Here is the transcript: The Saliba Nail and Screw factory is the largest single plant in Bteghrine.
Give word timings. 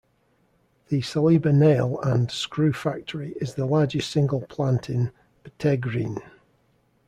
The 0.87 1.01
Saliba 1.01 1.53
Nail 1.53 2.01
and 2.01 2.31
Screw 2.31 2.73
factory 2.73 3.33
is 3.39 3.53
the 3.53 3.67
largest 3.67 4.09
single 4.09 4.41
plant 4.41 4.89
in 4.89 5.11
Bteghrine. 5.45 6.23